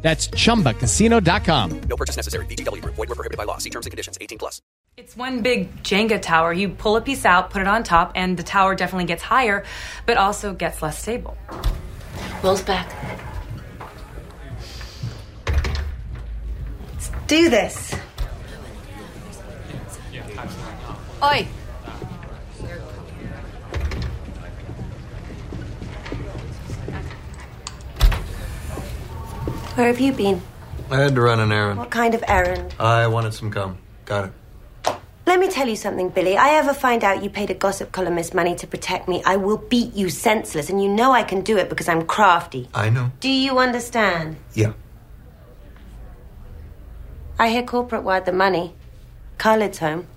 That's 0.00 0.28
chumbacasino.com. 0.28 1.80
No 1.80 1.96
purchase 1.96 2.16
necessary. 2.16 2.46
VGW 2.46 2.82
Group. 2.82 2.94
Void 2.94 3.08
were 3.08 3.14
prohibited 3.14 3.36
by 3.36 3.44
law. 3.44 3.58
See 3.58 3.70
terms 3.70 3.86
and 3.86 3.90
conditions. 3.90 4.16
18 4.20 4.38
plus. 4.38 4.62
It's 4.96 5.16
one 5.16 5.42
big 5.42 5.82
Jenga 5.84 6.20
tower. 6.20 6.52
You 6.52 6.70
pull 6.70 6.96
a 6.96 7.00
piece 7.00 7.24
out, 7.24 7.50
put 7.50 7.62
it 7.62 7.68
on 7.68 7.84
top, 7.84 8.12
and 8.16 8.36
the 8.36 8.42
tower 8.42 8.74
definitely 8.74 9.04
gets 9.04 9.22
higher, 9.22 9.64
but 10.06 10.16
also 10.16 10.52
gets 10.52 10.82
less 10.82 11.00
stable. 11.00 11.38
Will's 12.42 12.62
back. 12.62 12.92
Let's 16.92 17.10
do 17.28 17.48
this. 17.48 17.94
Oi. 21.22 21.46
Where 29.78 29.86
have 29.86 30.00
you 30.00 30.12
been? 30.12 30.42
I 30.90 30.96
had 30.96 31.14
to 31.14 31.20
run 31.20 31.38
an 31.38 31.52
errand. 31.52 31.78
What 31.78 31.92
kind 31.92 32.12
of 32.12 32.24
errand? 32.26 32.74
I 32.80 33.06
wanted 33.06 33.32
some 33.32 33.48
gum. 33.48 33.78
Got 34.06 34.24
it. 34.24 34.96
Let 35.24 35.38
me 35.38 35.48
tell 35.48 35.68
you 35.68 35.76
something, 35.76 36.08
Billy. 36.08 36.36
I 36.36 36.54
ever 36.54 36.74
find 36.74 37.04
out 37.04 37.22
you 37.22 37.30
paid 37.30 37.48
a 37.50 37.54
gossip 37.54 37.92
columnist 37.92 38.34
money 38.34 38.56
to 38.56 38.66
protect 38.66 39.06
me, 39.06 39.22
I 39.24 39.36
will 39.36 39.58
beat 39.58 39.94
you 39.94 40.10
senseless, 40.10 40.68
and 40.68 40.82
you 40.82 40.88
know 40.88 41.12
I 41.12 41.22
can 41.22 41.42
do 41.42 41.56
it 41.58 41.68
because 41.68 41.86
I'm 41.86 42.06
crafty. 42.06 42.68
I 42.74 42.90
know. 42.90 43.12
Do 43.20 43.30
you 43.30 43.60
understand? 43.60 44.38
Yeah. 44.52 44.72
I 47.38 47.50
hear 47.50 47.62
corporate 47.62 48.02
wired 48.02 48.24
the 48.24 48.32
money. 48.32 48.74
Khalid's 49.38 49.78
home. 49.78 50.08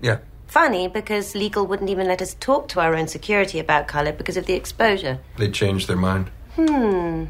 Yeah. 0.00 0.18
Funny 0.48 0.88
because 0.88 1.36
legal 1.36 1.68
wouldn't 1.68 1.88
even 1.88 2.08
let 2.08 2.20
us 2.20 2.34
talk 2.40 2.66
to 2.70 2.80
our 2.80 2.96
own 2.96 3.06
security 3.06 3.60
about 3.60 3.86
Khalid 3.86 4.18
because 4.18 4.36
of 4.36 4.46
the 4.46 4.54
exposure. 4.54 5.20
They 5.36 5.52
changed 5.52 5.86
their 5.86 5.96
mind. 5.96 6.32
Hmm. 6.56 7.26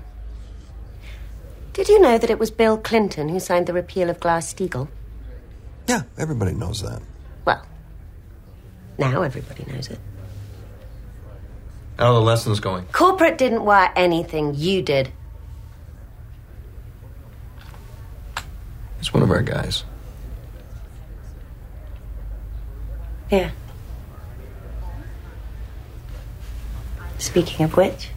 Did 1.79 1.89
you 1.89 2.01
know 2.01 2.19
that 2.19 2.29
it 2.29 2.41
was 2.41 2.51
Bill 2.51 2.77
Clinton 2.77 3.29
who 3.29 3.39
signed 3.39 3.69
the 3.69 3.73
repeal 3.73 4.11
of 4.11 4.19
Glass 4.19 4.53
Steagall? 4.53 4.89
Yeah, 5.87 6.03
everybody 6.19 6.53
knows 6.53 6.83
that. 6.83 7.01
Well, 7.45 7.65
now 8.99 9.23
everybody 9.23 9.65
knows 9.73 9.87
it. 9.87 10.01
How 11.97 12.09
are 12.09 12.15
the 12.15 12.21
lessons 12.21 12.59
going? 12.59 12.87
Corporate 12.87 13.39
didn't 13.39 13.65
wire 13.65 13.93
anything, 13.95 14.55
you 14.57 14.83
did. 14.83 15.13
It's 18.99 19.15
one 19.15 19.23
of 19.23 19.31
our 19.31 19.43
guys. 19.43 19.85
Yeah. 23.31 23.53
Speaking 27.19 27.67
of 27.67 27.77
which, 27.77 28.09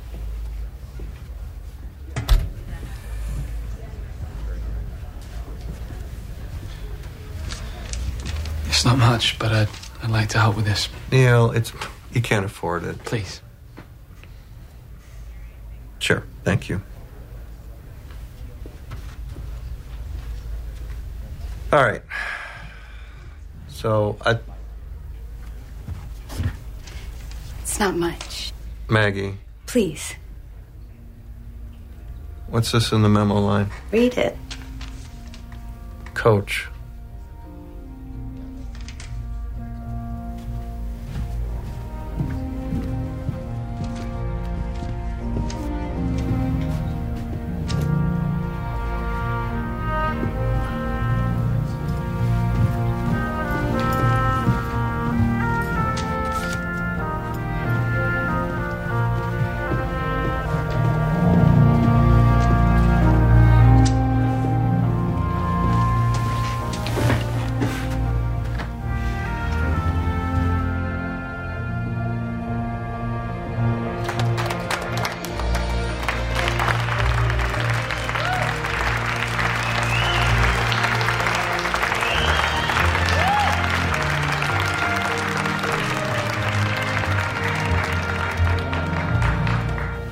It's 8.82 8.86
not 8.88 8.98
much, 8.98 9.38
but 9.38 9.52
I'd, 9.52 9.68
I'd 10.02 10.10
like 10.10 10.30
to 10.30 10.40
help 10.40 10.56
with 10.56 10.66
this. 10.66 10.90
Neil, 11.12 11.52
it's 11.52 11.72
you 12.14 12.20
can't 12.20 12.44
afford 12.44 12.84
it. 12.84 12.98
Please. 13.06 13.40
Sure. 16.00 16.24
Thank 16.44 16.68
you. 16.68 16.82
All 21.72 21.84
right. 21.84 22.02
So, 23.68 24.18
I, 24.26 24.40
It's 27.62 27.80
not 27.80 27.96
much. 27.96 28.52
Maggie, 28.90 29.38
Please. 29.68 30.16
what's 32.48 32.72
this 32.72 32.92
in 32.92 33.04
the 33.04 33.10
memo 33.10 33.36
line? 33.40 33.70
read 33.92 34.18
it. 34.18 34.36
Coach. 36.16 36.68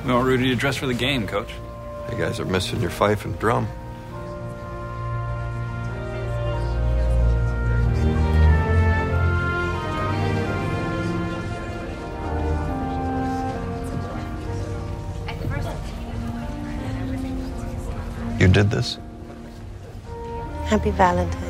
We 0.04 0.12
want 0.12 0.26
Rudy 0.26 0.48
to 0.48 0.56
dress 0.56 0.76
for 0.76 0.86
the 0.86 0.94
game, 0.94 1.26
coach. 1.26 1.52
You 2.10 2.16
guys 2.16 2.40
are 2.40 2.44
missing 2.44 2.80
your 2.80 2.90
fife 2.90 3.24
and 3.24 3.38
drum. 3.38 3.68
You 18.38 18.48
did 18.48 18.70
this? 18.70 18.98
Happy 20.64 20.90
Valentine's 20.92 21.49